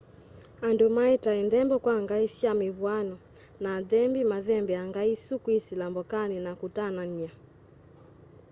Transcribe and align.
andu 0.67 0.85
maetae 0.95 1.39
nthembo 1.47 1.75
kwa 1.85 1.95
ngai 2.03 2.27
sya 2.37 2.51
mivw'ano 2.61 3.15
na 3.61 3.69
athembi 3.79 4.21
mathembeaa 4.31 4.89
ngai 4.89 5.09
isu 5.15 5.35
kwisila 5.43 5.85
mbokani 5.91 6.37
na 6.45 6.51
kutanania 6.59 7.31